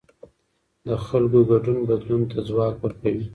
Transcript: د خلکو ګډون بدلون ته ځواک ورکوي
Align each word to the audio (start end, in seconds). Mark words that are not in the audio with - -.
د 0.87 0.89
خلکو 1.05 1.39
ګډون 1.49 1.77
بدلون 1.89 2.21
ته 2.31 2.37
ځواک 2.47 2.75
ورکوي 2.79 3.25